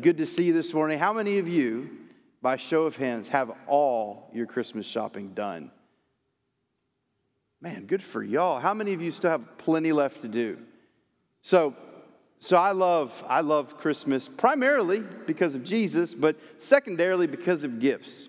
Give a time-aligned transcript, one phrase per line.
[0.00, 0.98] Good to see you this morning.
[0.98, 1.90] How many of you,
[2.40, 5.70] by show of hands, have all your Christmas shopping done?
[7.60, 8.60] Man, good for y'all.
[8.60, 10.56] How many of you still have plenty left to do?
[11.42, 11.74] So,
[12.38, 18.28] so I love I love Christmas primarily because of Jesus, but secondarily because of gifts.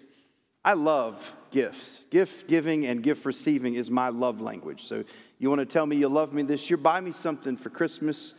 [0.66, 2.00] I love gifts.
[2.10, 4.84] Gift giving and gift receiving is my love language.
[4.84, 5.06] So
[5.40, 6.78] you want to tell me you love me this year?
[6.78, 8.34] Buy me something for Christmas.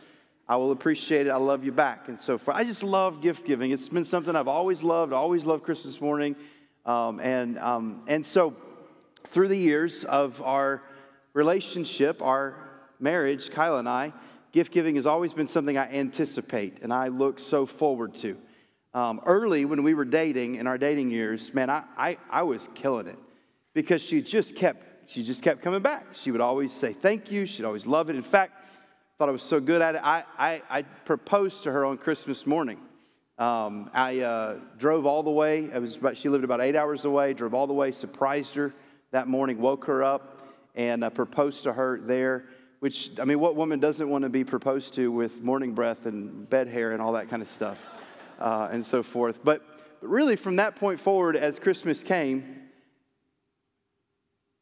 [0.47, 1.29] I will appreciate it.
[1.29, 2.09] I love you back.
[2.09, 3.71] And so far, I just love gift giving.
[3.71, 5.13] It's been something I've always loved.
[5.13, 6.35] Always loved Christmas morning.
[6.85, 8.55] Um, and, um, and so
[9.25, 10.83] through the years of our
[11.31, 12.55] relationship, our
[12.99, 14.11] marriage, Kyle and I,
[14.51, 18.37] gift giving has always been something I anticipate and I look so forward to.
[18.93, 22.69] Um, early when we were dating in our dating years, man, I, I, I was
[22.75, 23.17] killing it
[23.73, 26.05] because she just kept she just kept coming back.
[26.13, 27.45] She would always say thank you.
[27.45, 28.15] She'd always love it.
[28.15, 28.62] In fact,
[29.17, 30.01] thought I was so good at it.
[30.03, 32.79] I, I, I proposed to her on Christmas morning.
[33.37, 35.69] Um, I uh, drove all the way.
[35.71, 37.33] I was about, she lived about eight hours away.
[37.33, 38.73] Drove all the way, surprised her
[39.11, 40.41] that morning, woke her up,
[40.75, 42.45] and uh, proposed to her there.
[42.79, 46.49] Which I mean, what woman doesn't want to be proposed to with morning breath and
[46.49, 47.79] bed hair and all that kind of stuff,
[48.39, 49.39] uh, and so forth.
[49.43, 49.63] But,
[50.01, 52.43] but really, from that point forward, as Christmas came,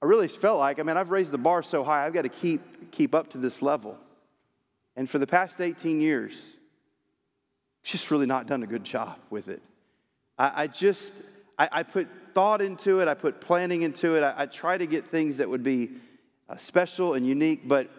[0.02, 2.30] I really felt like I mean, I've raised the bar so high, I've got to
[2.30, 3.98] keep keep up to this level.
[5.02, 6.40] And for the past 18 years,
[7.82, 9.60] just really not done a good job with it.
[10.38, 11.16] I, I just,
[11.58, 14.86] I, I, put thought into it, I put planning into it, I, I try to
[14.86, 15.90] get things that would be
[16.48, 17.90] uh, special and unique, but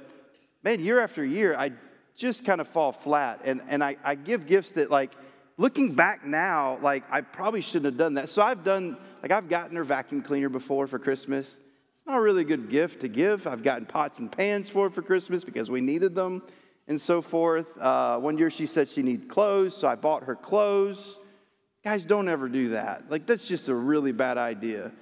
[0.63, 1.73] man, year after year, I
[2.15, 3.41] just kind of fall flat.
[3.43, 5.11] And, and I, I give gifts that, like,
[5.57, 8.29] looking back now, like, I probably shouldn't have done that.
[8.29, 11.59] So I've done, like, I've gotten her vacuum cleaner before for Christmas.
[12.07, 13.49] Not a really good gift to give.
[13.49, 16.43] I've gotten pots and pans for it for Christmas because we needed them
[16.89, 17.79] and so forth.
[17.79, 21.19] Uh, one year she said she needed clothes, so I bought her clothes.
[21.85, 23.11] Guys, don't ever do that.
[23.11, 24.93] Like, that's just a really bad idea.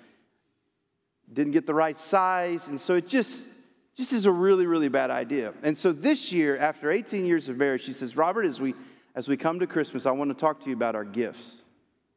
[1.33, 3.51] Didn't get the right size, and so it just,
[3.97, 5.53] just is a really, really bad idea.
[5.63, 8.75] And so this year, after 18 years of marriage, she says, Robert, as we,
[9.15, 11.59] as we come to Christmas, I want to talk to you about our gifts.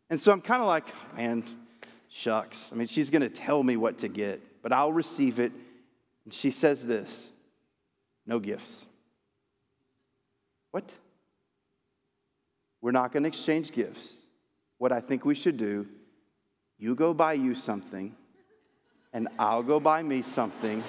[0.10, 0.86] And so I'm kind of like,
[1.16, 1.44] man,
[2.10, 2.70] shucks.
[2.72, 5.52] I mean, she's going to tell me what to get, but I'll receive it.
[6.26, 7.32] And she says this
[8.26, 8.86] no gifts.
[10.74, 10.92] What?
[12.82, 14.16] We're not going to exchange gifts.
[14.80, 15.88] What I think we should do,
[16.80, 18.16] you go buy you something,
[19.14, 20.84] and I'll go buy me something.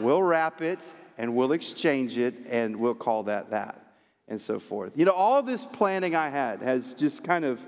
[0.00, 0.80] we'll wrap it,
[1.18, 3.80] and we'll exchange it, and we'll call that that,
[4.26, 4.94] and so forth.
[4.96, 7.60] You know, all this planning I had has just kind of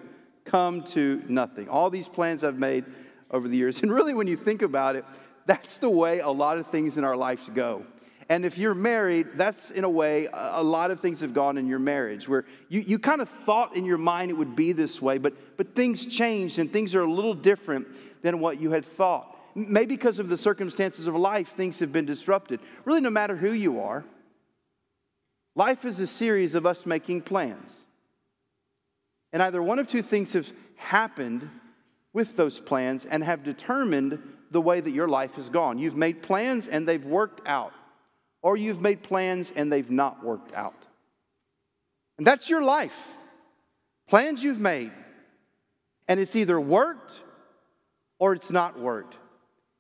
[0.45, 1.69] come to nothing.
[1.69, 2.85] All these plans I've made
[3.31, 3.81] over the years.
[3.81, 5.05] And really, when you think about it,
[5.47, 7.87] that's the way a lot of things in our lives go.
[8.29, 11.69] And if you're married, that's in a way, a lot of things have gone in
[11.69, 15.01] your marriage where you, you kind of thought in your mind it would be this
[15.01, 17.87] way, but, but things changed and things are a little different
[18.23, 19.39] than what you had thought.
[19.55, 22.61] Maybe because of the circumstances of life, things have been disrupted.
[22.85, 24.05] Really, no matter who you are,
[25.55, 27.75] life is a series of us making plans.
[29.33, 31.49] And either one of two things have happened
[32.13, 34.21] with those plans and have determined
[34.51, 35.79] the way that your life has gone.
[35.79, 37.73] You've made plans and they've worked out
[38.47, 40.87] or you've made plans and they've not worked out.
[42.17, 43.09] And that's your life.
[44.09, 44.93] Plans you've made,
[46.07, 47.25] and it's either worked
[48.21, 49.17] or it's not worked.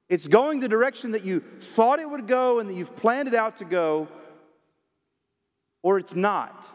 [0.09, 3.34] It's going the direction that you thought it would go and that you've planned it
[3.34, 4.09] out to go,
[5.84, 6.69] or it's not.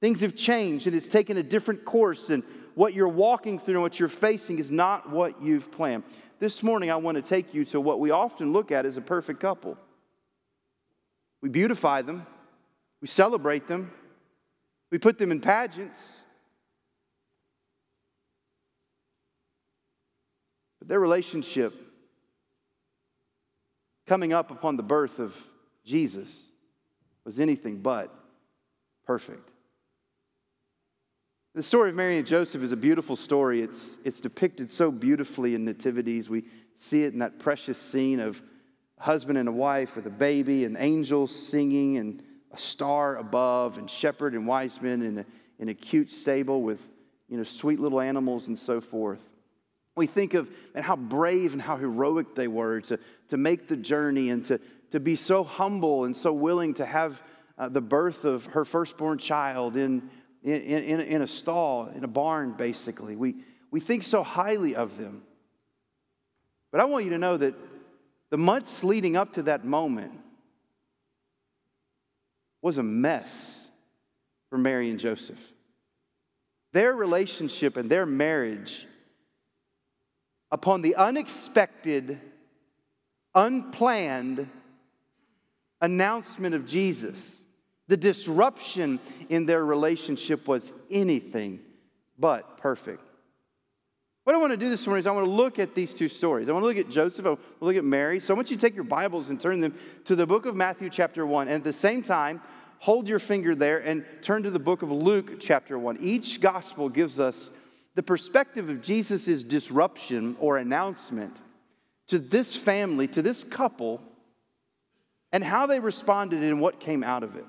[0.00, 2.44] Things have changed and it's taken a different course, and
[2.76, 6.04] what you're walking through and what you're facing is not what you've planned.
[6.38, 9.02] This morning, I want to take you to what we often look at as a
[9.02, 9.76] perfect couple.
[11.42, 12.24] We beautify them,
[13.00, 13.90] we celebrate them,
[14.90, 16.00] we put them in pageants.
[20.78, 21.74] But their relationship
[24.06, 25.36] coming up upon the birth of
[25.84, 26.28] Jesus
[27.24, 28.14] was anything but
[29.04, 29.48] perfect.
[31.54, 33.60] The story of Mary and Joseph is a beautiful story.
[33.62, 36.30] It's, it's depicted so beautifully in Nativities.
[36.30, 36.44] We
[36.78, 38.42] see it in that precious scene of
[39.02, 42.22] husband and a wife with a baby and angels singing and
[42.52, 45.26] a star above and shepherd and wise men in a,
[45.58, 46.88] in a cute stable with
[47.28, 49.20] you know sweet little animals and so forth
[49.96, 53.76] we think of and how brave and how heroic they were to, to make the
[53.76, 54.60] journey and to,
[54.90, 57.22] to be so humble and so willing to have
[57.58, 60.08] uh, the birth of her firstborn child in,
[60.42, 63.16] in, in, in a stall, in a barn, basically.
[63.16, 63.34] We,
[63.70, 65.22] we think so highly of them.
[66.70, 67.54] But I want you to know that
[68.32, 70.18] the months leading up to that moment
[72.62, 73.66] was a mess
[74.48, 75.38] for Mary and Joseph.
[76.72, 78.86] their relationship and their marriage
[80.50, 82.18] upon the unexpected,
[83.34, 84.48] unplanned
[85.82, 87.42] announcement of Jesus.
[87.88, 88.98] The disruption
[89.28, 91.60] in their relationship was anything
[92.18, 93.02] but perfect.
[94.24, 96.06] What I want to do this morning is I want to look at these two
[96.06, 96.48] stories.
[96.48, 98.20] I want to look at Joseph, I want to look at Mary.
[98.20, 99.74] So I want you to take your Bibles and turn them
[100.04, 101.48] to the book of Matthew, chapter 1.
[101.48, 102.40] And at the same time,
[102.78, 105.98] hold your finger there and turn to the book of Luke, chapter 1.
[106.00, 107.50] Each gospel gives us
[107.96, 111.40] the perspective of Jesus' disruption or announcement
[112.06, 114.00] to this family, to this couple,
[115.32, 117.46] and how they responded and what came out of it.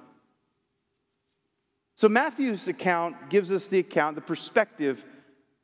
[1.98, 5.06] So, Matthew's account gives us the account, the perspective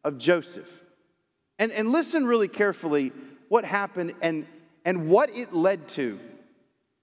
[0.04, 0.70] of Joseph.
[1.60, 3.12] And, and listen really carefully
[3.50, 4.48] what happened and,
[4.86, 6.18] and what it led to.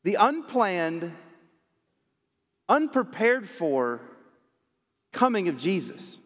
[0.02, 1.12] The unplanned,
[2.68, 4.00] unprepared for
[5.12, 6.16] coming of Jesus.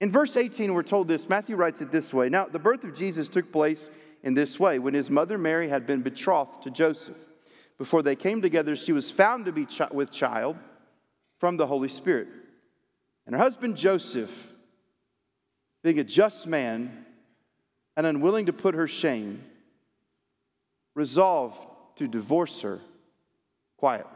[0.00, 1.28] In verse 18, we're told this.
[1.28, 3.90] Matthew writes it this way Now, the birth of Jesus took place
[4.22, 4.78] in this way.
[4.78, 7.16] When his mother Mary had been betrothed to Joseph,
[7.78, 10.56] before they came together, she was found to be ch- with child
[11.38, 12.28] from the Holy Spirit.
[13.26, 14.52] And her husband Joseph,
[15.82, 17.05] being a just man
[17.96, 19.42] and unwilling to put her shame,
[20.94, 21.58] resolved
[21.96, 22.80] to divorce her
[23.78, 24.12] quietly.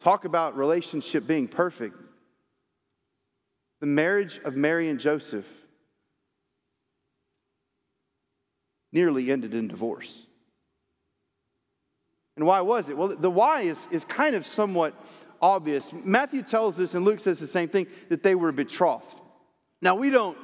[0.00, 1.96] Talk about relationship being perfect.
[3.80, 5.48] The marriage of Mary and Joseph
[8.92, 10.26] nearly ended in divorce.
[12.36, 12.96] And why was it?
[12.96, 14.94] Well, the why is, is kind of somewhat
[15.40, 15.92] obvious.
[15.92, 19.14] Matthew tells us, and Luke says the same thing, that they were betrothed.
[19.80, 20.36] Now, we don't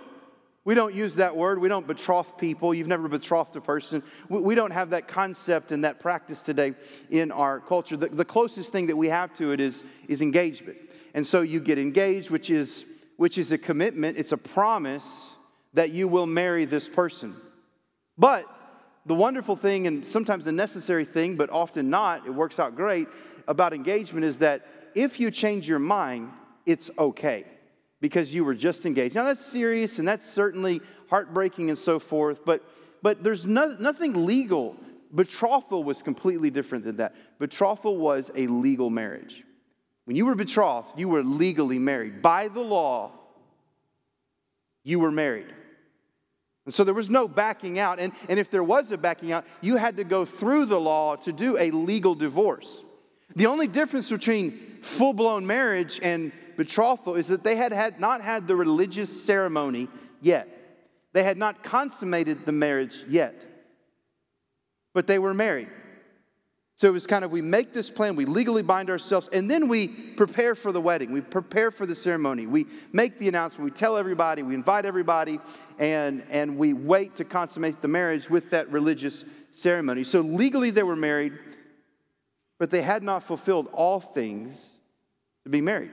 [0.64, 1.58] we don't use that word.
[1.58, 2.72] We don't betroth people.
[2.72, 4.02] You've never betrothed a person.
[4.30, 6.72] We, we don't have that concept and that practice today
[7.10, 7.98] in our culture.
[7.98, 10.78] The, the, closest thing that we have to it is, is engagement.
[11.12, 12.86] And so you get engaged, which is,
[13.18, 15.04] which is a commitment, it's a promise
[15.74, 17.36] that you will marry this person.
[18.16, 18.46] But
[19.04, 23.08] the wonderful thing, and sometimes the necessary thing, but often not, it works out great
[23.46, 26.30] about engagement is that if you change your mind,
[26.66, 27.44] it's okay
[28.00, 29.14] because you were just engaged.
[29.14, 32.62] Now, that's serious and that's certainly heartbreaking and so forth, but,
[33.02, 34.76] but there's no, nothing legal.
[35.14, 37.14] Betrothal was completely different than that.
[37.38, 39.44] Betrothal was a legal marriage.
[40.04, 42.20] When you were betrothed, you were legally married.
[42.20, 43.12] By the law,
[44.82, 45.46] you were married.
[46.66, 47.98] And so there was no backing out.
[47.98, 51.16] And, and if there was a backing out, you had to go through the law
[51.16, 52.82] to do a legal divorce.
[53.36, 58.20] The only difference between full blown marriage and betrothal is that they had, had not
[58.20, 59.88] had the religious ceremony
[60.20, 60.48] yet.
[61.12, 63.46] They had not consummated the marriage yet,
[64.92, 65.68] but they were married.
[66.76, 69.68] So it was kind of we make this plan, we legally bind ourselves, and then
[69.68, 71.12] we prepare for the wedding.
[71.12, 72.48] We prepare for the ceremony.
[72.48, 75.38] We make the announcement, we tell everybody, we invite everybody,
[75.78, 80.02] and, and we wait to consummate the marriage with that religious ceremony.
[80.02, 81.38] So legally they were married,
[82.58, 84.66] but they had not fulfilled all things
[85.44, 85.90] to be married.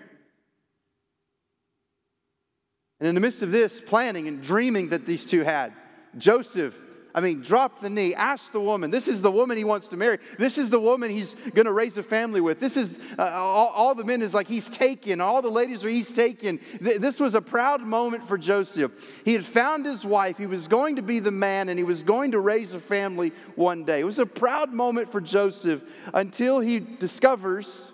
[2.99, 5.73] And in the midst of this planning and dreaming that these two had,
[6.17, 6.77] Joseph,
[7.13, 9.97] I mean, dropped the knee, asked the woman, this is the woman he wants to
[9.97, 10.19] marry.
[10.37, 12.59] This is the woman he's going to raise a family with.
[12.59, 15.19] This is, uh, all, all, the men is like, he's taken.
[15.19, 16.59] All the ladies are, he's taken.
[16.79, 18.91] Th- this was a proud moment for Joseph.
[19.25, 20.37] He had found his wife.
[20.37, 23.33] He was going to be the man and he was going to raise a family
[23.55, 24.01] one day.
[24.01, 27.90] It was a proud moment for Joseph until he discovers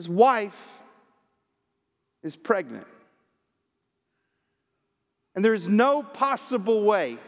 [0.00, 0.80] his wife
[2.22, 2.86] is pregnant.
[5.34, 7.18] And there is no possible way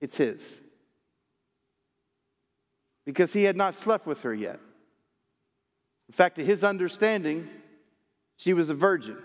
[0.00, 0.62] it's his.
[3.04, 4.58] Because he had not slept with her yet.
[6.08, 7.46] In fact, to his understanding,
[8.38, 9.18] she was a virgin.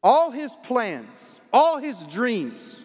[0.00, 2.84] All his plans, all his dreams,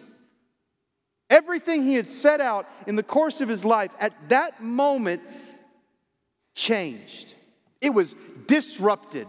[1.30, 5.22] everything he had set out in the course of his life at that moment
[6.54, 7.34] changed.
[7.80, 8.14] It was
[8.46, 9.26] disrupted.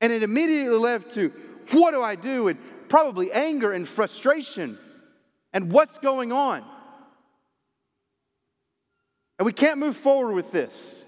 [0.00, 1.32] And it immediately led to
[1.70, 2.48] what do I do?
[2.48, 2.58] And
[2.88, 4.78] probably anger and frustration.
[5.52, 6.64] And what's going on?
[9.38, 11.04] And we can't move forward with this.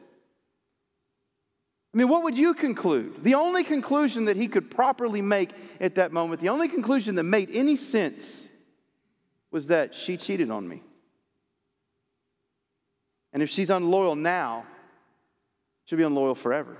[1.95, 3.23] I mean, what would you conclude?
[3.25, 5.51] The only conclusion that he could properly make
[5.81, 8.47] at that moment, the only conclusion that made any sense
[9.51, 10.83] was that she cheated on me.
[13.33, 14.67] And if she's unloyal now,
[15.89, 16.77] she'll be unloyal forever.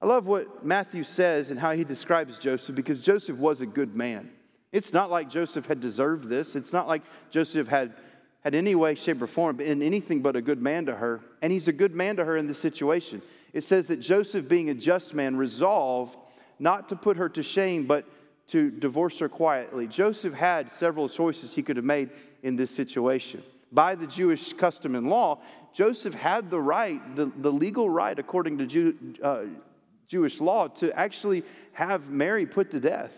[0.00, 3.96] I love what Matthew says and how he describes Joseph because Joseph was a good
[3.96, 4.30] man.
[4.70, 6.56] It's not like Joseph had deserved this.
[6.56, 7.94] It's not like Joseph had,
[8.42, 11.20] had any way, shape, or form been anything but a good man to her.
[11.42, 13.22] And he's a good man to her in this situation.
[13.52, 16.18] It says that Joseph, being a just man, resolved
[16.58, 18.04] not to put her to shame, but
[18.48, 19.86] to divorce her quietly.
[19.86, 22.10] Joseph had several choices he could have made
[22.42, 23.42] in this situation.
[23.72, 25.40] By the Jewish custom and law,
[25.74, 29.42] Joseph had the right, the, the legal right, according to Jew, uh,
[30.06, 33.12] Jewish law, to actually have Mary put to death,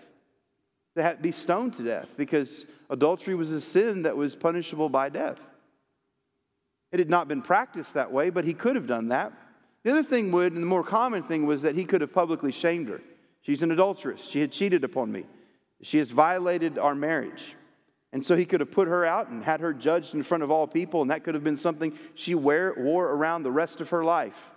[0.96, 5.38] to be stoned to death, because adultery was a sin that was punishable by death.
[6.92, 9.32] It had not been practiced that way, but he could have done that.
[9.82, 12.52] The other thing would, and the more common thing, was that he could have publicly
[12.52, 13.02] shamed her.
[13.42, 14.26] She's an adulteress.
[14.26, 15.26] She had cheated upon me.
[15.82, 17.54] She has violated our marriage.
[18.12, 20.50] And so he could have put her out and had her judged in front of
[20.50, 23.90] all people, and that could have been something she wear, wore around the rest of
[23.90, 24.50] her life.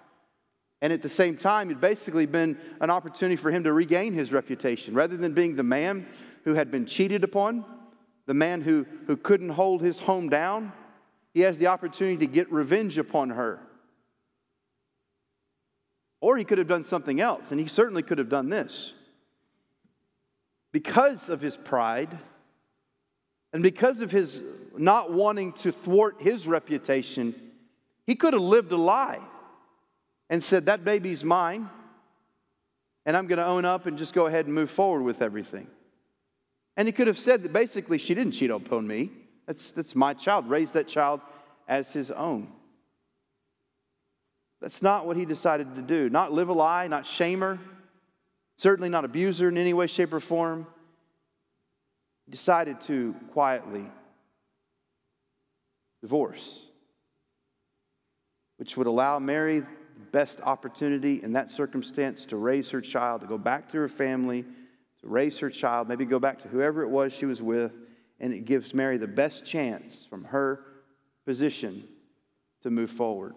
[0.81, 4.31] And at the same time, it'd basically been an opportunity for him to regain his
[4.31, 4.93] reputation.
[4.93, 6.07] Rather than being the man
[6.45, 7.65] who had been cheated upon,
[8.27, 10.71] the man who, who couldn't hold his home down,
[11.33, 13.59] he has the opportunity to get revenge upon her.
[16.21, 18.93] Or he could have done something else, and he certainly could have done this.
[20.71, 22.17] Because of his pride,
[23.53, 24.41] and because of his
[24.77, 27.35] not wanting to thwart his reputation,
[28.05, 29.19] he could have lived a lie
[30.29, 31.69] and said, That baby's mine,
[33.05, 35.67] and I'm going to own up and just go ahead and move forward with everything.
[36.77, 39.11] And he could have said that basically she didn't cheat upon me.
[39.47, 40.49] That's, that's my child.
[40.49, 41.21] Raise that child
[41.67, 42.47] as his own.
[44.61, 46.09] That's not what he decided to do.
[46.09, 47.59] Not live a lie, not shame her,
[48.57, 50.67] certainly not abuse her in any way, shape, or form.
[52.29, 53.89] Decided to quietly
[56.01, 56.67] divorce,
[58.57, 59.67] which would allow Mary the
[60.11, 64.43] best opportunity in that circumstance to raise her child, to go back to her family,
[65.01, 67.73] to raise her child, maybe go back to whoever it was she was with,
[68.19, 70.65] and it gives Mary the best chance from her
[71.25, 71.83] position
[72.61, 73.33] to move forward.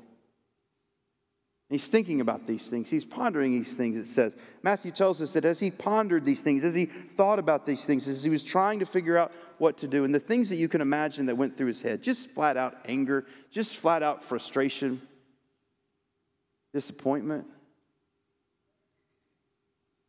[1.72, 2.90] He's thinking about these things.
[2.90, 4.36] He's pondering these things, it says.
[4.62, 8.06] Matthew tells us that as he pondered these things, as he thought about these things,
[8.08, 10.68] as he was trying to figure out what to do, and the things that you
[10.68, 15.00] can imagine that went through his head just flat out anger, just flat out frustration,
[16.74, 17.46] disappointment,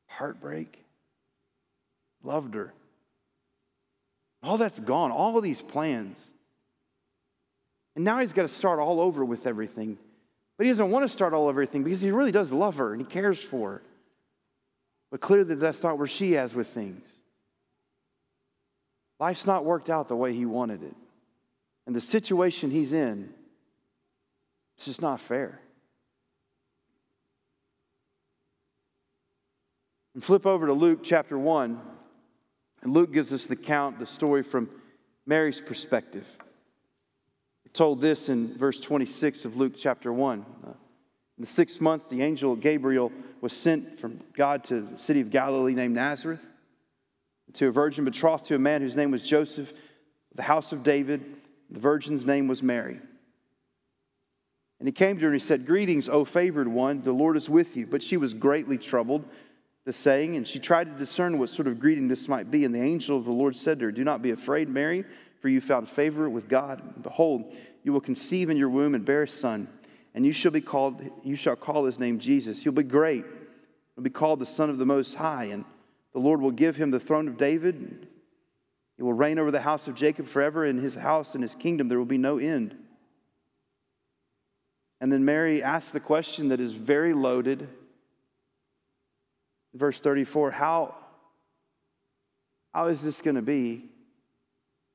[0.07, 0.83] heartbreak.
[2.23, 2.73] Loved her.
[4.43, 6.29] All that's gone, all of these plans.
[7.95, 9.97] And now he's got to start all over with everything
[10.57, 12.93] but he doesn't want to start all over everything because he really does love her
[12.93, 13.81] and he cares for her.
[15.11, 17.07] But clearly, that's not where she is with things.
[19.19, 20.95] Life's not worked out the way he wanted it.
[21.85, 23.29] And the situation he's in,
[24.75, 25.59] it's just not fair.
[30.13, 31.79] And flip over to Luke chapter 1.
[32.81, 34.69] And Luke gives us the count, the story from
[35.25, 36.25] Mary's perspective
[37.73, 40.45] told this in verse 26 of Luke chapter 1.
[40.65, 40.75] Uh, in
[41.39, 43.11] the sixth month, the angel Gabriel
[43.41, 46.45] was sent from God to the city of Galilee named Nazareth
[47.53, 49.73] to a virgin betrothed to a man whose name was Joseph,
[50.35, 51.23] the house of David.
[51.71, 52.99] The virgin's name was Mary.
[54.79, 57.49] And he came to her and he said, Greetings, O favored one, the Lord is
[57.49, 57.87] with you.
[57.87, 59.25] But she was greatly troubled,
[59.85, 62.65] the saying, and she tried to discern what sort of greeting this might be.
[62.65, 65.05] And the angel of the Lord said to her, Do not be afraid, Mary
[65.43, 67.03] for you found favor with God.
[67.03, 69.67] Behold, you will conceive in your womb and bear a son,
[70.15, 72.63] and you shall be called, you shall call his name Jesus.
[72.63, 73.25] He'll be great.
[73.93, 75.65] He'll be called the Son of the Most High, and
[76.13, 78.07] the Lord will give him the throne of David.
[78.95, 80.63] He will reign over the house of Jacob forever.
[80.63, 82.77] In his house and his kingdom there will be no end.
[85.01, 87.67] And then Mary asks the question that is very loaded.
[89.73, 90.95] Verse 34 How,
[92.73, 93.89] how is this going to be?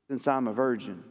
[0.09, 1.03] Since I'm a virgin.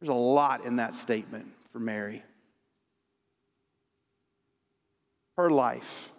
[0.00, 2.22] There's a lot in that statement for Mary.
[5.36, 6.10] Her life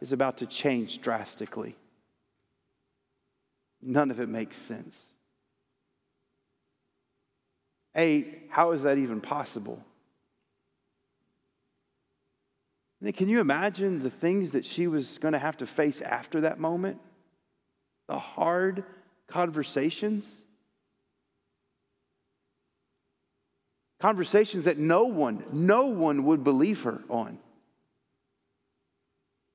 [0.00, 1.76] is about to change drastically.
[3.80, 5.00] None of it makes sense.
[7.96, 9.82] A, how is that even possible?
[13.14, 16.58] Can you imagine the things that she was going to have to face after that
[16.58, 16.98] moment?
[18.08, 18.84] The hard
[19.28, 20.32] conversations?
[24.00, 27.38] Conversations that no one, no one would believe her on.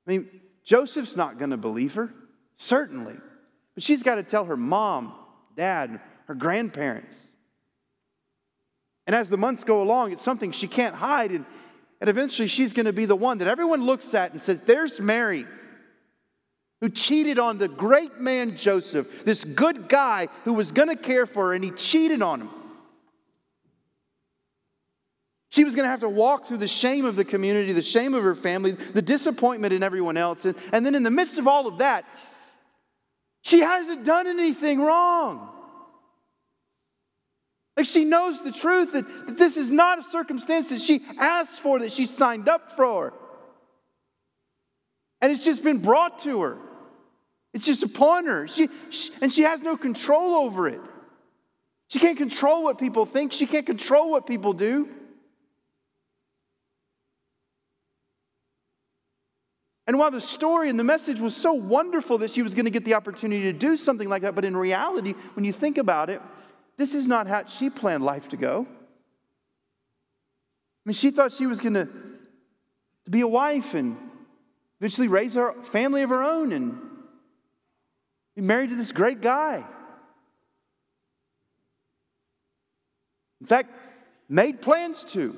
[0.06, 0.30] I mean,
[0.64, 2.14] Joseph's not going to believe her,
[2.58, 3.16] certainly.
[3.74, 5.14] But she's got to tell her mom,
[5.56, 7.20] dad, her grandparents.
[9.08, 11.32] And as the months go along, it's something she can't hide.
[11.32, 11.46] And
[12.02, 15.00] and eventually she's going to be the one that everyone looks at and says, There's
[15.00, 15.46] Mary.
[16.82, 21.28] who cheated on the great man Joseph, this good guy who was going to care
[21.28, 22.50] for her, and he cheated on him.
[25.52, 28.16] She was going to have to walk through the shame of the community, the shame
[28.16, 30.46] of her family, the disappointment in everyone else.
[30.46, 32.06] And, and then, in the midst of all of that,
[33.44, 35.50] she hasn't done anything wrong.
[37.78, 41.62] Like she knows the truth that, that this is not a circumstance that she asked
[41.62, 43.14] for, that she signed up for.
[45.22, 46.58] And it's just been brought to her.
[47.54, 48.48] It's just upon her.
[48.48, 50.82] She, she, and she has no control over it.
[51.90, 53.34] She can't control what people think.
[53.34, 54.90] She can't control what people do.
[59.88, 62.72] And while the story and the message was so wonderful that she was going to
[62.72, 66.10] get the opportunity to do something like that, but in reality, when you think about
[66.10, 66.22] it,
[66.82, 68.66] this is not how she planned life to go.
[68.68, 68.72] I
[70.86, 71.88] mean, she thought she was going to
[73.08, 73.98] be a wife and
[74.80, 76.82] eventually raise a family of her own and
[78.36, 79.64] be married to this great guy.
[83.42, 83.70] In fact,
[84.28, 85.38] made plans to,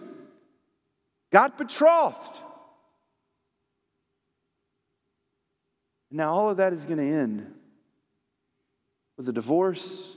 [1.32, 2.40] got betrothed.
[6.10, 7.54] Now, all of that is going to end
[9.18, 10.16] with a divorce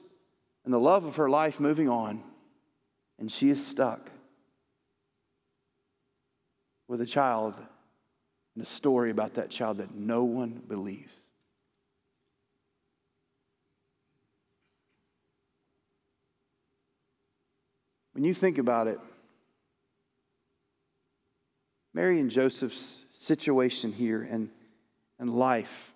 [0.66, 2.22] and the love of her life moving on,
[3.20, 4.10] and she is stuck
[6.88, 7.54] with a child
[8.56, 11.12] and a story about that child that no one believes.
[18.12, 18.98] When you think about it,
[21.94, 24.50] Mary and Joseph's situation here and,
[25.20, 25.92] and life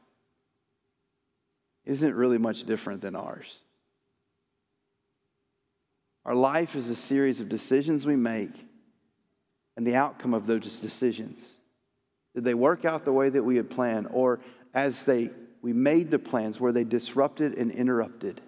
[1.85, 3.59] isn't really much different than ours.
[6.25, 8.53] Our life is a series of decisions we make
[9.77, 11.39] and the outcome of those decisions.
[12.35, 14.09] Did they work out the way that we had planned?
[14.11, 14.41] Or
[14.75, 15.31] as they
[15.63, 18.41] we made the plans, were they disrupted and interrupted?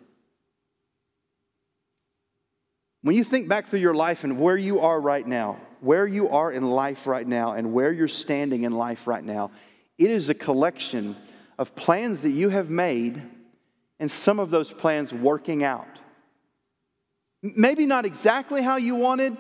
[3.03, 6.29] When you think back through your life and where you are right now, where you
[6.29, 9.51] are in life right now, and where you're standing in life right now,
[9.99, 11.17] it is a collection
[11.59, 13.21] of plans that you have made
[13.99, 15.87] and some of those plans working out.
[17.43, 19.37] Maybe not exactly how you wanted,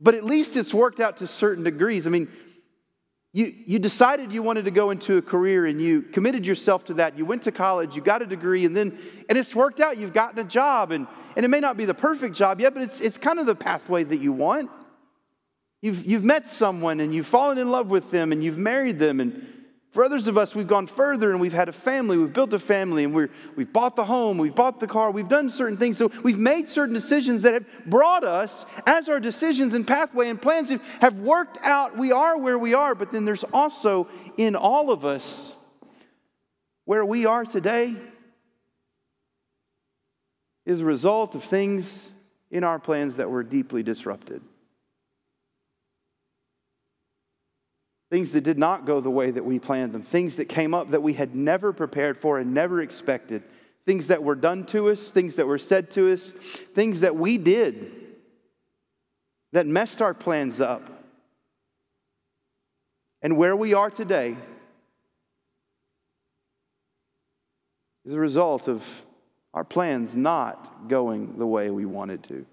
[0.00, 2.06] but at least it's worked out to certain degrees.
[2.06, 2.28] I mean,
[3.32, 6.94] you, you decided you wanted to go into a career and you committed yourself to
[6.94, 7.16] that.
[7.16, 9.98] You went to college, you got a degree, and then and it's worked out.
[9.98, 12.82] You've gotten a job, and, and it may not be the perfect job yet, but
[12.82, 14.68] it's, it's kind of the pathway that you want.
[15.80, 19.20] You've, you've met someone and you've fallen in love with them and you've married them,
[19.20, 19.46] and
[19.90, 22.60] for others of us, we've gone further and we've had a family, we've built a
[22.60, 25.98] family, and we're, we've bought the home, we've bought the car, we've done certain things.
[25.98, 30.40] So we've made certain decisions that have brought us, as our decisions and pathway and
[30.40, 32.94] plans have worked out, we are where we are.
[32.94, 35.52] But then there's also in all of us
[36.84, 37.96] where we are today
[40.66, 42.08] is a result of things
[42.52, 44.40] in our plans that were deeply disrupted.
[48.10, 50.90] Things that did not go the way that we planned them, things that came up
[50.90, 53.42] that we had never prepared for and never expected,
[53.86, 56.30] things that were done to us, things that were said to us,
[56.74, 57.92] things that we did
[59.52, 61.04] that messed our plans up.
[63.22, 64.36] And where we are today
[68.04, 68.84] is a result of
[69.52, 72.46] our plans not going the way we wanted to.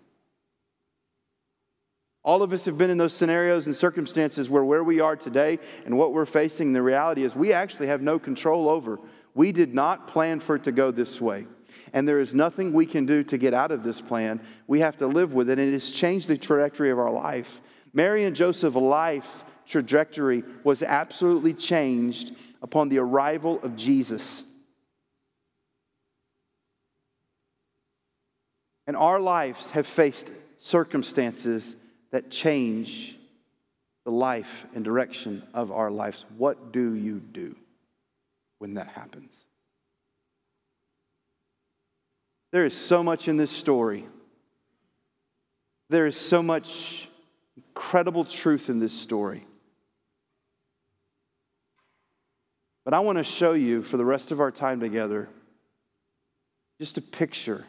[2.28, 5.60] All of us have been in those scenarios and circumstances where where we are today
[5.86, 9.00] and what we're facing, the reality is we actually have no control over.
[9.34, 11.48] We did not plan for it to go this way.
[11.94, 14.42] And there is nothing we can do to get out of this plan.
[14.68, 17.62] We have to live with it, and it has changed the trajectory of our life.
[17.94, 24.44] Mary and Joseph's life trajectory was absolutely changed upon the arrival of Jesus.
[28.86, 31.78] And our lives have faced circumstances
[32.12, 33.15] that change
[34.06, 36.26] the life and direction of our lives.
[36.38, 37.56] What do you do
[38.60, 39.46] when that happens?
[42.52, 44.06] There is so much in this story.
[45.89, 47.10] There is so much
[47.56, 49.43] incredible truth in this story.
[52.86, 55.28] But I want to show you for the rest of our time together
[56.80, 57.65] just a picture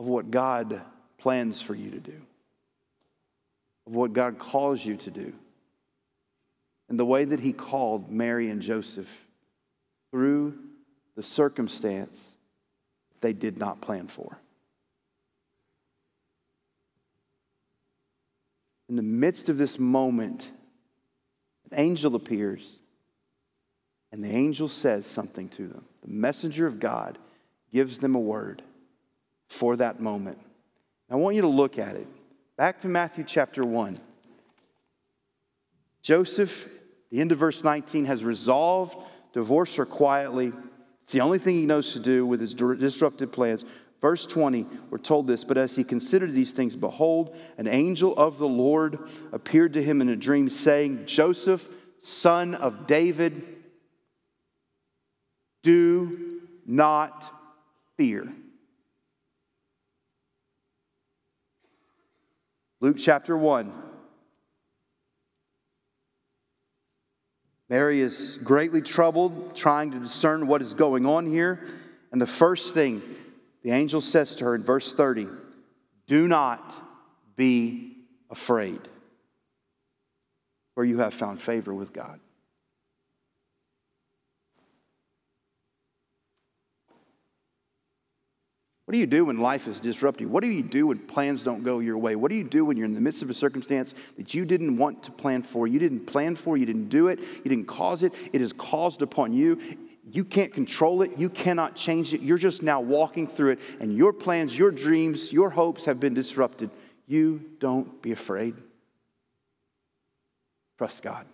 [0.00, 0.80] of what God
[1.18, 2.22] plans for you to do,
[3.86, 5.34] of what God calls you to do,
[6.88, 9.10] and the way that He called Mary and Joseph
[10.10, 10.58] through
[11.16, 12.18] the circumstance
[13.20, 14.38] they did not plan for.
[18.88, 20.50] In the midst of this moment,
[21.70, 22.78] An angel appears,
[24.10, 25.84] and the angel says something to them.
[26.00, 27.18] The messenger of God
[27.70, 28.62] gives them a word
[29.50, 30.38] for that moment.
[31.10, 32.06] I want you to look at it.
[32.56, 33.98] Back to Matthew chapter 1.
[36.02, 36.68] Joseph,
[37.10, 40.52] the end of verse 19, has resolved to divorce her quietly.
[41.02, 43.64] It's the only thing he knows to do with his disrupted plans.
[44.00, 48.38] Verse 20, we're told this, but as he considered these things, behold, an angel of
[48.38, 48.98] the Lord
[49.32, 51.68] appeared to him in a dream, saying, Joseph,
[52.00, 53.44] son of David,
[55.62, 57.30] do not
[57.96, 58.32] fear.
[62.80, 63.70] Luke chapter 1.
[67.68, 71.68] Mary is greatly troubled, trying to discern what is going on here.
[72.10, 73.02] And the first thing
[73.62, 75.28] the angel says to her in verse 30
[76.06, 76.74] Do not
[77.36, 77.98] be
[78.30, 78.80] afraid,
[80.74, 82.18] for you have found favor with God.
[88.90, 90.26] What do you do when life is disrupted?
[90.28, 92.16] What do you do when plans don't go your way?
[92.16, 94.76] What do you do when you're in the midst of a circumstance that you didn't
[94.76, 95.68] want to plan for?
[95.68, 99.00] You didn't plan for, you didn't do it, you didn't cause it, it is caused
[99.02, 99.60] upon you.
[100.10, 102.20] You can't control it, you cannot change it.
[102.20, 106.14] You're just now walking through it, and your plans, your dreams, your hopes have been
[106.14, 106.68] disrupted.
[107.06, 108.56] You don't be afraid.
[110.78, 111.26] Trust God.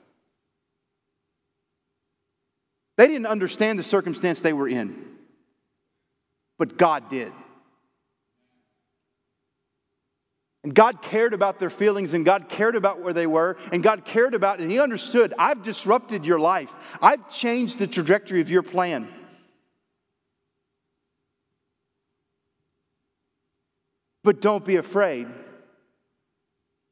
[2.98, 5.06] They didn't understand the circumstance they were in,
[6.58, 7.32] but God did.
[10.66, 14.04] And God cared about their feelings and God cared about where they were and God
[14.04, 16.74] cared about, and He understood, I've disrupted your life.
[17.00, 19.06] I've changed the trajectory of your plan.
[24.24, 25.28] But don't be afraid.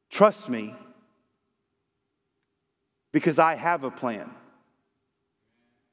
[0.09, 0.73] Trust me
[3.13, 4.31] because I have a plan.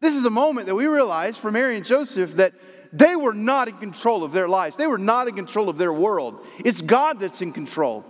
[0.01, 2.53] This is a moment that we realize for Mary and Joseph that
[2.93, 4.75] they were not in control of their lives.
[4.75, 6.45] They were not in control of their world.
[6.63, 8.05] It's God that's in control.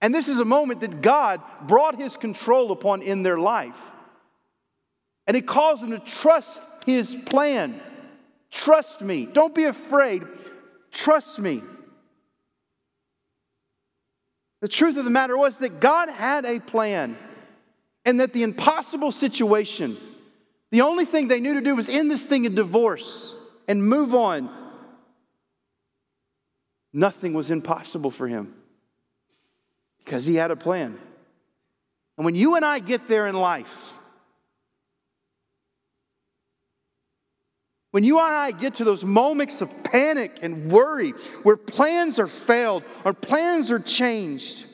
[0.00, 3.78] And this is a moment that God brought his control upon in their life.
[5.26, 7.80] And it calls them to trust his plan.
[8.50, 9.26] Trust me.
[9.26, 10.22] Don't be afraid.
[10.90, 11.62] Trust me.
[14.60, 17.16] The truth of the matter was that God had a plan
[18.06, 19.96] and that the impossible situation,
[20.70, 23.36] the only thing they knew to do was end this thing in divorce
[23.68, 24.48] and move on.
[26.92, 28.54] Nothing was impossible for him
[30.04, 30.98] because he had a plan.
[32.16, 33.92] And when you and I get there in life,
[37.90, 41.10] when you and I get to those moments of panic and worry
[41.42, 44.66] where plans are failed or plans are changed,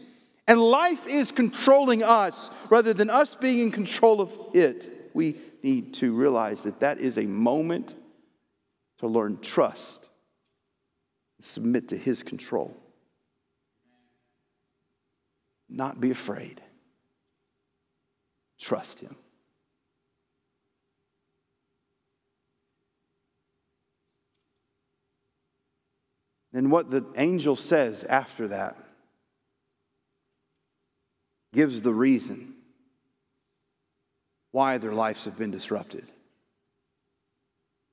[0.47, 5.95] and life is controlling us rather than us being in control of it, we need
[5.95, 7.95] to realize that that is a moment
[9.01, 10.09] to learn trust,
[11.41, 12.77] submit to His control.
[15.69, 16.61] Not be afraid.
[18.59, 19.17] Trust Him.
[26.53, 28.77] Then, what the angel says after that
[31.55, 32.55] gives the reason
[34.51, 36.07] why their lives have been disrupted.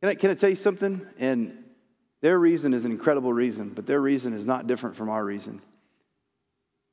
[0.01, 1.05] Can I, can I tell you something?
[1.17, 1.63] And
[2.21, 5.61] their reason is an incredible reason, but their reason is not different from our reason.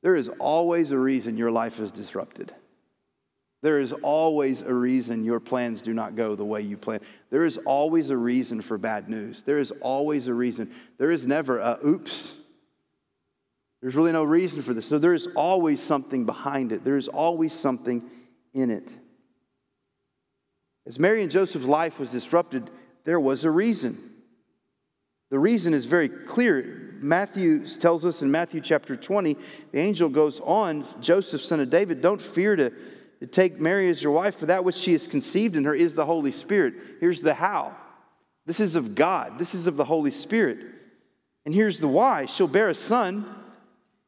[0.01, 2.51] There is always a reason your life is disrupted.
[3.61, 6.99] There is always a reason your plans do not go the way you plan.
[7.31, 9.41] There is always a reason for bad news.
[9.41, 10.71] There is always a reason.
[10.99, 12.33] There is never a oops.
[13.81, 14.87] There's really no reason for this.
[14.87, 16.83] So there is always something behind it.
[16.83, 18.03] There is always something
[18.53, 18.95] in it.
[20.85, 22.69] As Mary and Joseph's life was disrupted,
[23.05, 23.97] there was a reason.
[25.29, 26.95] The reason is very clear.
[26.99, 29.37] Matthew tells us in Matthew chapter 20,
[29.71, 32.71] the angel goes on, Joseph, son of David, don't fear to,
[33.19, 35.95] to take Mary as your wife, for that which she has conceived in her is
[35.95, 36.73] the Holy Spirit.
[36.99, 37.75] Here's the how.
[38.45, 40.59] This is of God, this is of the Holy Spirit.
[41.45, 42.25] And here's the why.
[42.25, 43.25] She'll bear a son,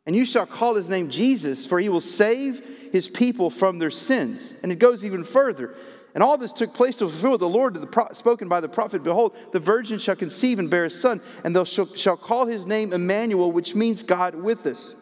[0.06, 3.92] and you shall call his name Jesus, for he will save his people from their
[3.92, 4.54] sins.
[4.64, 5.76] And it goes even further.
[6.18, 9.04] And all this took place to fulfill the Lord the pro- spoken by the prophet
[9.04, 12.66] Behold, the virgin shall conceive and bear a son, and they shall, shall call his
[12.66, 14.96] name Emmanuel, which means God with us.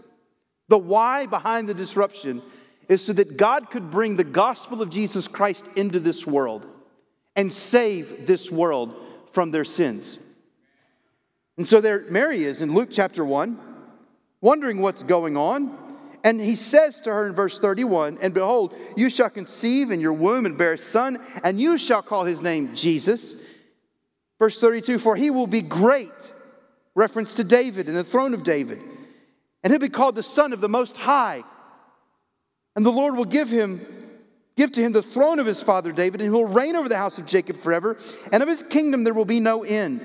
[0.67, 2.41] The why behind the disruption
[2.89, 6.67] is so that God could bring the gospel of Jesus Christ into this world
[7.33, 8.93] and save this world
[9.31, 10.19] from their sins.
[11.55, 13.57] And so there Mary is in Luke chapter 1,
[14.41, 15.84] wondering what's going on.
[16.25, 20.11] And he says to her in verse 31 And behold, you shall conceive in your
[20.11, 23.35] womb and bear a son, and you shall call his name Jesus.
[24.39, 26.11] Verse 32 For he will be great,
[26.95, 28.79] reference to David and the throne of David,
[29.63, 31.43] and he'll be called the Son of the Most High.
[32.75, 33.85] And the Lord will give him.
[34.57, 36.95] Give to him the throne of his father David, and he will reign over the
[36.95, 37.97] house of Jacob forever,
[38.31, 39.99] and of his kingdom there will be no end.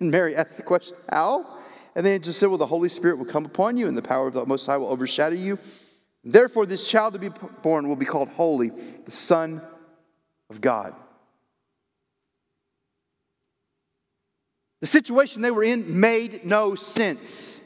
[0.00, 1.58] And Mary asks the question, How?
[1.94, 4.02] And then it just said, Well, the Holy Spirit will come upon you, and the
[4.02, 5.58] power of the Most High will overshadow you.
[6.24, 7.30] Therefore, this child to be
[7.62, 8.70] born will be called Holy,
[9.04, 9.60] the Son
[10.48, 10.94] of God.
[14.80, 17.60] The situation they were in made no sense.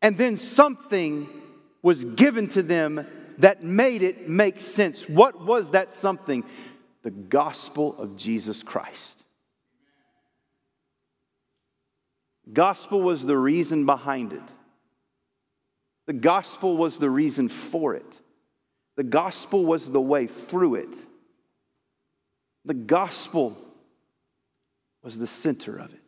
[0.00, 1.28] And then something
[1.82, 3.06] was given to them
[3.38, 5.08] that made it make sense.
[5.08, 6.44] What was that something?
[7.02, 9.17] The gospel of Jesus Christ.
[12.52, 14.42] Gospel was the reason behind it.
[16.06, 18.20] The gospel was the reason for it.
[18.96, 20.94] The gospel was the way through it.
[22.64, 23.56] The gospel
[25.02, 26.00] was the center of it.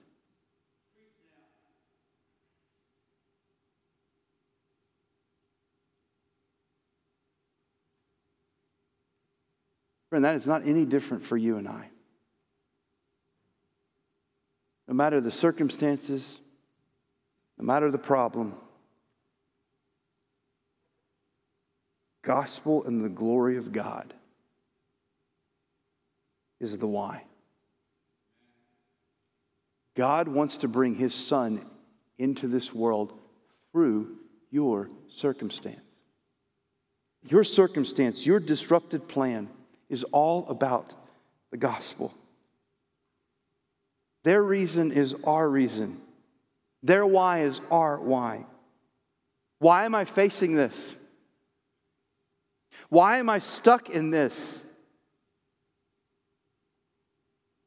[10.09, 11.90] Friend, that is not any different for you and I
[14.91, 16.41] no matter the circumstances,
[17.57, 18.57] no matter the problem,
[22.23, 24.13] gospel and the glory of God
[26.59, 27.23] is the why.
[29.95, 31.65] God wants to bring his son
[32.19, 33.17] into this world
[33.71, 34.17] through
[34.51, 36.01] your circumstance.
[37.23, 39.51] Your circumstance, your disrupted plan
[39.89, 40.93] is all about
[41.53, 42.13] the gospel.
[44.25, 46.01] Their reason is our reason.
[46.83, 48.45] Their why is our why.
[49.59, 50.95] Why am I facing this?
[52.89, 54.63] Why am I stuck in this?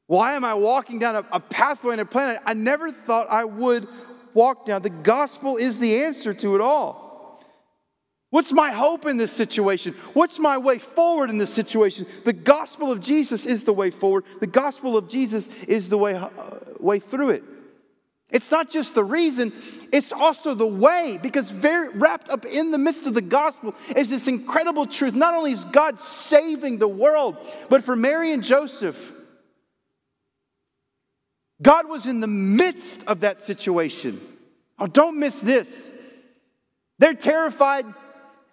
[0.08, 3.46] Why am I walking down a, a pathway and a planet I never thought I
[3.46, 3.88] would
[4.34, 4.82] walk down?
[4.82, 7.03] The gospel is the answer to it all.
[8.34, 9.94] What's my hope in this situation?
[10.14, 12.08] What's my way forward in this situation?
[12.26, 14.24] The gospel of Jesus is the way forward.
[14.40, 16.30] The gospel of Jesus is the way, uh,
[16.80, 17.44] way through it.
[18.32, 19.54] It's not just the reason,
[19.92, 24.10] it's also the way, because very wrapped up in the midst of the gospel is
[24.10, 25.14] this incredible truth.
[25.14, 27.38] Not only is God saving the world,
[27.70, 29.14] but for Mary and Joseph,
[31.62, 34.20] God was in the midst of that situation.
[34.80, 35.92] Oh, don't miss this.
[36.98, 37.86] They're terrified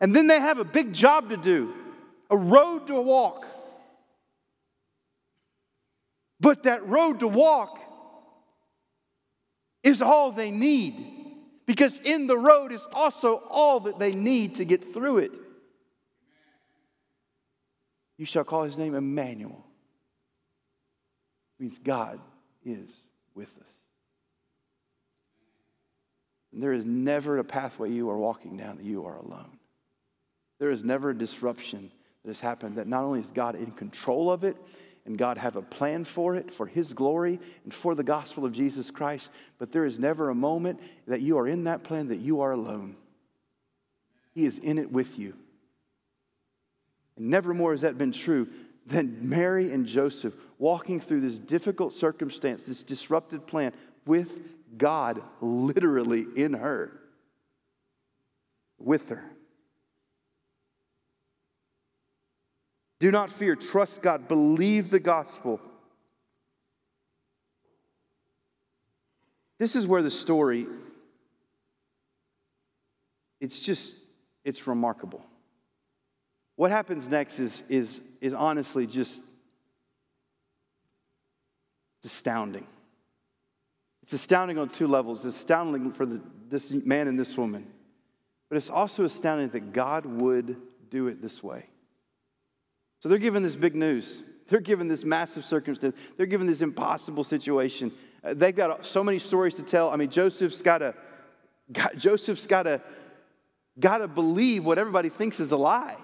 [0.00, 1.74] and then they have a big job to do,
[2.30, 3.46] a road to walk.
[6.40, 7.78] But that road to walk
[9.82, 10.94] is all they need
[11.66, 15.32] because in the road is also all that they need to get through it.
[18.16, 19.64] You shall call his name Emmanuel.
[21.58, 22.20] It means God
[22.64, 22.88] is
[23.34, 23.72] with us.
[26.52, 29.59] And there is never a pathway you are walking down that you are alone.
[30.60, 31.90] There is never a disruption
[32.22, 34.56] that has happened that not only is God in control of it,
[35.06, 38.52] and God have a plan for it, for His glory, and for the gospel of
[38.52, 42.18] Jesus Christ, but there is never a moment that you are in that plan that
[42.20, 42.94] you are alone.
[44.34, 45.34] He is in it with you.
[47.16, 48.48] And never more has that been true
[48.86, 53.72] than Mary and Joseph walking through this difficult circumstance, this disrupted plan
[54.04, 54.38] with
[54.76, 56.92] God literally in her,
[58.78, 59.24] with her.
[63.00, 63.56] Do not fear.
[63.56, 64.28] Trust God.
[64.28, 65.60] Believe the gospel.
[69.58, 70.66] This is where the story,
[73.40, 73.96] it's just,
[74.44, 75.24] it's remarkable.
[76.56, 79.22] What happens next is, is, is honestly just
[82.04, 82.66] astounding.
[84.02, 85.24] It's astounding on two levels.
[85.24, 87.66] It's astounding for the, this man and this woman.
[88.48, 90.56] But it's also astounding that God would
[90.90, 91.69] do it this way.
[93.00, 94.22] So they're given this big news.
[94.48, 95.96] They're given this massive circumstance.
[96.16, 97.92] They're given this impossible situation.
[98.22, 99.90] Uh, they've got so many stories to tell.
[99.90, 100.94] I mean, Joseph's got to,
[101.96, 102.82] Joseph's got to,
[103.78, 105.96] got to believe what everybody thinks is a lie.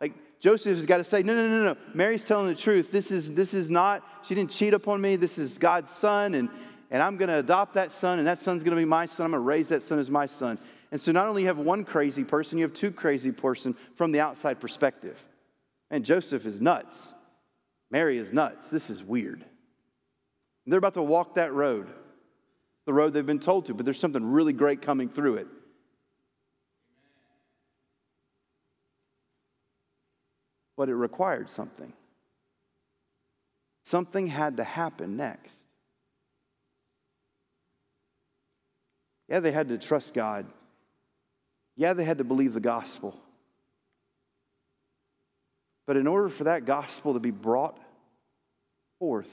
[0.00, 1.76] Like Joseph's got to say, no, no, no, no.
[1.94, 2.90] Mary's telling the truth.
[2.90, 5.16] This is, this is not, she didn't cheat upon me.
[5.16, 6.48] This is God's son, and,
[6.90, 9.26] and I'm going to adopt that son, and that son's going to be my son.
[9.26, 10.58] I'm going to raise that son as my son.
[10.90, 14.10] And so not only you have one crazy person, you have two crazy person from
[14.10, 15.22] the outside perspective.
[15.90, 17.14] Man, Joseph is nuts.
[17.90, 18.68] Mary is nuts.
[18.68, 19.44] This is weird.
[20.64, 21.88] And they're about to walk that road,
[22.86, 25.48] the road they've been told to, but there's something really great coming through it.
[30.76, 31.92] But it required something.
[33.84, 35.54] Something had to happen next.
[39.28, 40.46] Yeah, they had to trust God.
[41.76, 43.18] Yeah, they had to believe the gospel.
[45.90, 47.76] But in order for that gospel to be brought
[49.00, 49.28] forth,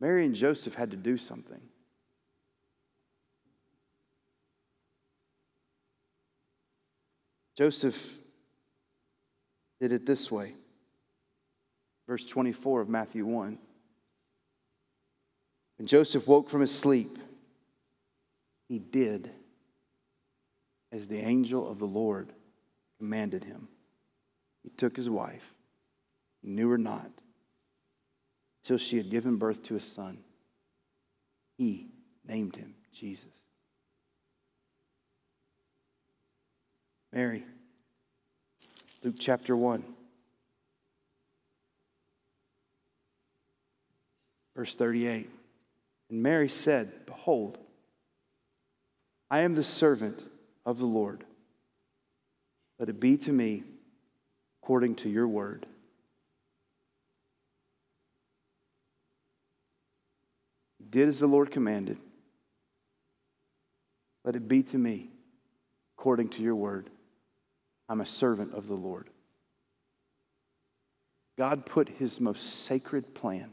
[0.00, 1.62] Mary and Joseph had to do something.
[7.56, 8.18] Joseph
[9.80, 10.52] did it this way.
[12.06, 13.58] Verse 24 of Matthew 1.
[15.78, 17.18] When Joseph woke from his sleep,
[18.68, 19.30] he did
[20.92, 22.30] as the angel of the Lord
[22.98, 23.68] commanded him.
[24.62, 25.54] He took his wife,
[26.42, 27.10] knew her not,
[28.62, 30.18] till she had given birth to a son.
[31.58, 31.88] He
[32.26, 33.26] named him Jesus.
[37.12, 37.44] Mary,
[39.02, 39.84] Luke chapter 1,
[44.56, 45.28] verse 38.
[46.08, 47.58] And Mary said, Behold,
[49.30, 50.22] I am the servant
[50.64, 51.24] of the Lord.
[52.78, 53.64] Let it be to me
[54.62, 55.66] according to your word.
[60.78, 61.98] He did as the Lord commanded.
[64.24, 65.10] Let it be to me
[65.98, 66.90] according to your word.
[67.88, 69.10] I'm a servant of the Lord.
[71.36, 73.52] God put his most sacred plan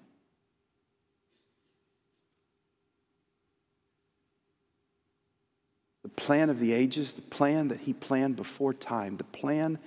[6.03, 9.77] the plan of the ages, the plan that he planned before time, the plan,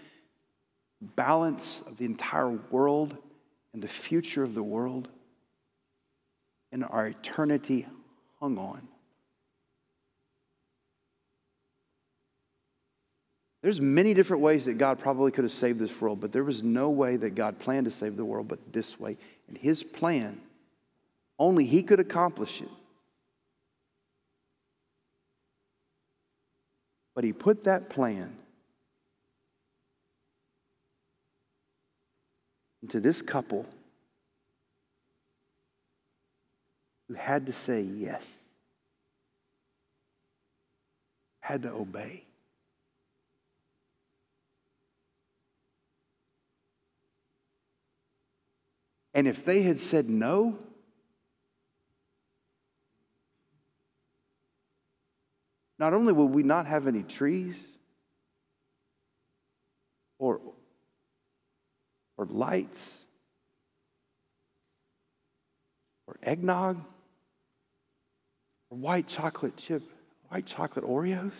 [1.02, 3.16] balance of the entire world
[3.72, 5.08] and the future of the world,
[6.70, 7.86] and our eternity
[8.40, 8.86] hung on.
[13.62, 16.62] There's many different ways that God probably could have saved this world, but there was
[16.62, 19.16] no way that God planned to save the world but this way.
[19.48, 20.40] And his plan,
[21.38, 22.68] only he could accomplish it.
[27.14, 28.36] But he put that plan
[32.82, 33.64] into this couple
[37.08, 38.26] who had to say yes,
[41.40, 42.24] had to obey.
[49.14, 50.58] And if they had said no,
[55.78, 57.56] not only would we not have any trees
[60.18, 60.40] or,
[62.22, 62.96] or lights
[66.06, 66.76] or eggnog
[68.70, 69.82] or white chocolate chip,
[70.28, 71.32] white chocolate Oreos,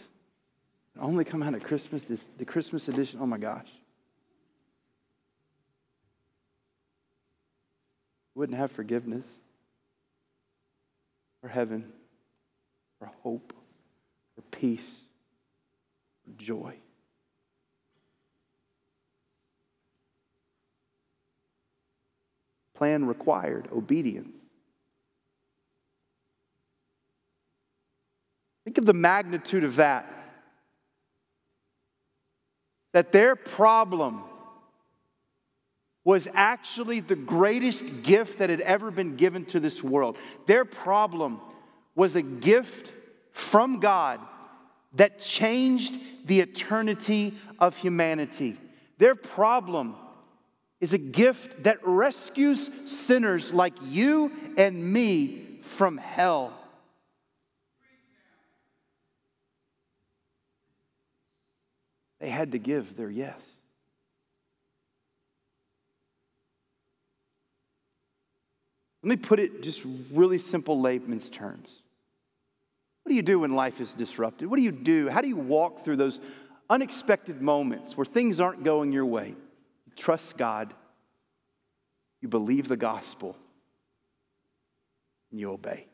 [0.99, 3.21] only come out at Christmas, this, the Christmas edition.
[3.23, 3.69] Oh my gosh.
[8.35, 9.27] wouldn't have forgiveness
[11.43, 11.93] or heaven
[12.99, 13.53] or hope
[14.39, 14.91] or peace
[16.27, 16.75] or joy.
[22.83, 24.37] Plan required obedience.
[28.65, 30.05] Think of the magnitude of that.
[32.93, 34.25] That their problem
[36.03, 40.17] was actually the greatest gift that had ever been given to this world.
[40.47, 41.41] Their problem
[41.95, 42.91] was a gift
[43.31, 44.19] from God
[44.95, 45.95] that changed
[46.27, 48.59] the eternity of humanity.
[48.99, 49.95] Their problem
[50.83, 56.53] is a gift that rescues sinners like you and me from hell.
[62.19, 63.41] They had to give their yes.
[69.05, 71.69] Let me put it just really simple layman's terms.
[73.05, 74.51] What do you do when life is disrupted?
[74.51, 75.09] What do you do?
[75.09, 76.21] How do you walk through those
[76.69, 79.37] unexpected moments where things aren't going your way?
[79.97, 80.75] Trust God,
[82.21, 83.37] you believe the gospel,
[85.31, 85.87] and you obey.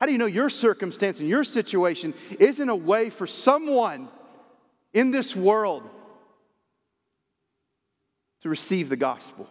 [0.00, 4.08] How do you know your circumstance and your situation isn't a way for someone
[4.92, 5.88] in this world
[8.42, 9.48] to receive the gospel.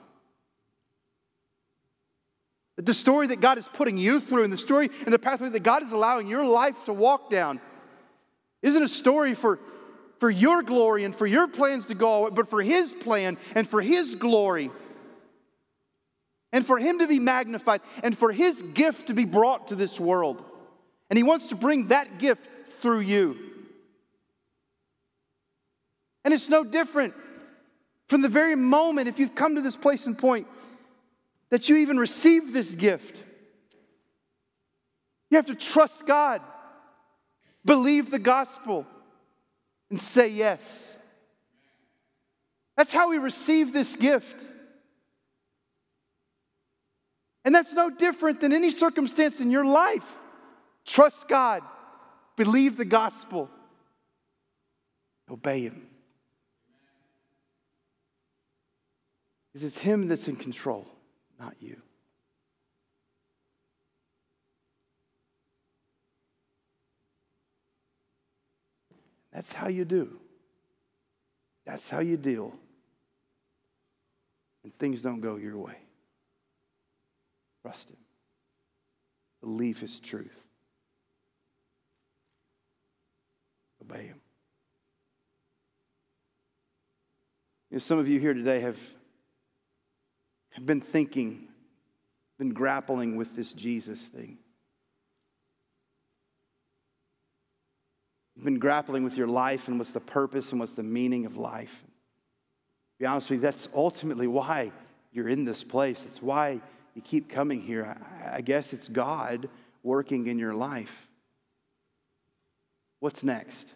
[2.78, 5.64] The story that God is putting you through and the story and the pathway that
[5.64, 7.60] God is allowing your life to walk down
[8.68, 9.60] isn't a story for,
[10.20, 13.82] for your glory and for your plans to go, but for His plan and for
[13.82, 14.72] His glory.
[16.54, 20.00] And for Him to be magnified and for His gift to be brought to this
[20.00, 20.44] world.
[21.10, 22.48] And He wants to bring that gift
[22.80, 23.38] through you.
[26.24, 27.14] And it's no different
[28.08, 30.48] from the very moment, if you've come to this place and point,
[31.50, 33.22] that you even received this gift.
[35.30, 36.42] You have to trust God,
[37.68, 38.88] believe the gospel,
[39.92, 40.98] and say yes.
[42.76, 44.44] That's how we receive this gift.
[47.46, 50.16] And that's no different than any circumstance in your life.
[50.86, 51.62] Trust God,
[52.36, 53.50] believe the gospel,
[55.30, 55.88] obey Him.
[59.52, 60.88] Because it's Him that's in control,
[61.40, 61.82] not you.
[69.38, 70.20] That's how you do.
[71.64, 72.56] That's how you deal
[74.64, 75.78] when things don't go your way.
[77.62, 77.98] Trust Him.
[79.42, 80.48] Believe His truth.
[83.80, 84.20] Obey Him.
[87.70, 88.80] You know, some of you here today have,
[90.50, 91.48] have been thinking,
[92.40, 94.40] been grappling with this Jesus thing.
[98.38, 101.38] You've been grappling with your life and what's the purpose and what's the meaning of
[101.38, 101.82] life.
[101.82, 104.72] To be honest with you, that's ultimately why
[105.12, 106.06] you're in this place.
[106.08, 106.62] It's why
[106.94, 107.98] you keep coming here.
[108.24, 109.50] I, I guess it's God
[109.82, 111.08] working in your life.
[113.00, 113.74] What's next?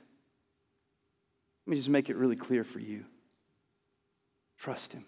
[1.66, 3.04] Let me just make it really clear for you.
[4.60, 5.06] Trust Him.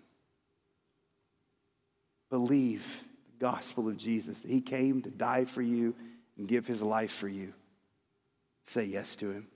[2.31, 4.41] Believe the gospel of Jesus.
[4.41, 5.93] He came to die for you
[6.39, 7.53] and give His life for you.
[8.63, 9.47] Say yes to Him.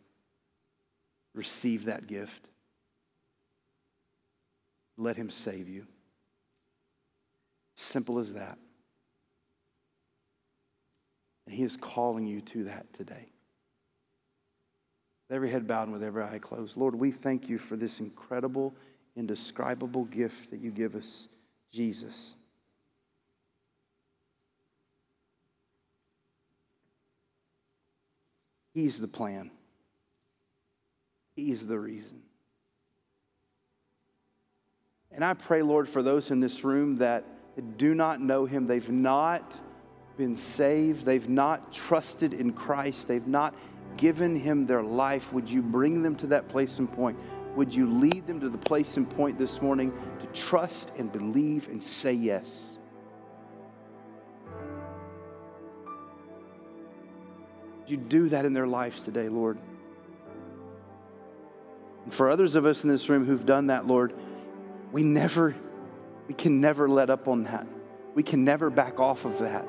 [1.33, 2.47] Receive that gift.
[4.97, 5.87] Let Him save you.
[7.75, 8.57] Simple as that.
[11.45, 13.31] And He is calling you to that today.
[15.29, 16.75] With every head bowed and with every eye closed.
[16.77, 18.73] Lord, we thank you for this incredible,
[19.15, 21.27] indescribable gift that you give us,
[21.71, 22.33] Jesus.
[28.77, 29.49] He's the plan.
[31.35, 32.21] He's the reason.
[35.11, 37.25] And I pray, Lord, for those in this room that
[37.79, 39.59] do not know Him, they've not
[40.15, 43.55] been saved, they've not trusted in Christ, they've not
[43.97, 45.33] given Him their life.
[45.33, 47.17] Would you bring them to that place and point?
[47.55, 51.67] Would you lead them to the place and point this morning to trust and believe
[51.67, 52.76] and say yes?
[57.89, 59.57] You do that in their lives today, Lord?
[62.05, 64.13] And for others of us in this room who've done that, Lord,
[64.91, 65.55] we never,
[66.27, 67.67] we can never let up on that.
[68.15, 69.65] We can never back off of that.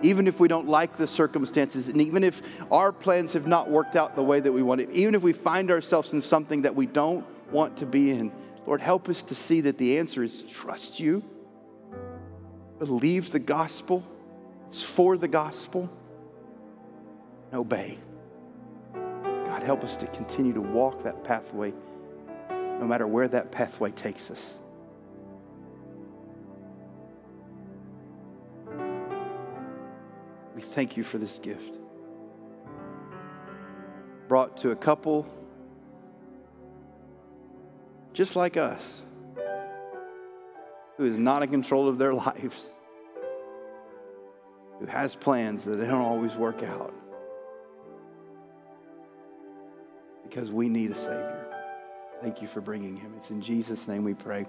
[0.00, 2.40] Even if we don't like the circumstances, and even if
[2.70, 5.32] our plans have not worked out the way that we want it, even if we
[5.32, 8.32] find ourselves in something that we don't want to be in,
[8.66, 11.22] Lord, help us to see that the answer is trust you,
[12.78, 14.04] believe the gospel,
[14.68, 15.90] it's for the gospel
[17.50, 17.98] and obey.
[18.94, 21.72] God, help us to continue to walk that pathway
[22.50, 24.54] no matter where that pathway takes us.
[30.54, 31.74] We thank you for this gift.
[34.28, 35.26] Brought to a couple
[38.12, 39.02] just like us
[40.96, 42.66] who is not in control of their lives,
[44.78, 46.92] who has plans that they don't always work out.
[50.28, 51.46] Because we need a Savior.
[52.20, 53.14] Thank you for bringing him.
[53.16, 54.46] It's in Jesus' name we pray.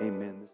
[0.00, 0.48] Amen.